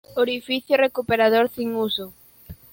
[0.15, 2.11] Orificio recuperador sin uso.